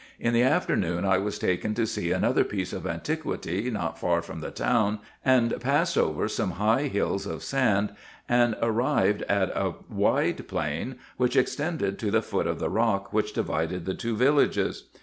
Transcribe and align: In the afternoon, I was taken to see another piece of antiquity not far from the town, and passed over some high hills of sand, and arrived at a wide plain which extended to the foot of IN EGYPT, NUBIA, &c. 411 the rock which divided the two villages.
In 0.19 0.33
the 0.33 0.41
afternoon, 0.41 1.05
I 1.05 1.19
was 1.19 1.37
taken 1.37 1.75
to 1.75 1.85
see 1.85 2.11
another 2.11 2.43
piece 2.43 2.73
of 2.73 2.87
antiquity 2.87 3.69
not 3.69 3.99
far 3.99 4.23
from 4.23 4.39
the 4.39 4.49
town, 4.49 4.97
and 5.23 5.53
passed 5.61 5.95
over 5.95 6.27
some 6.27 6.53
high 6.53 6.87
hills 6.87 7.27
of 7.27 7.43
sand, 7.43 7.93
and 8.27 8.55
arrived 8.63 9.21
at 9.29 9.49
a 9.55 9.75
wide 9.91 10.47
plain 10.47 10.95
which 11.17 11.35
extended 11.35 11.99
to 11.99 12.09
the 12.09 12.23
foot 12.23 12.47
of 12.47 12.57
IN 12.57 12.63
EGYPT, 12.63 12.71
NUBIA, 12.71 12.73
&c. 12.73 12.73
411 12.73 12.73
the 12.73 12.91
rock 13.05 13.13
which 13.13 13.33
divided 13.33 13.85
the 13.85 13.93
two 13.93 14.15
villages. 14.15 14.85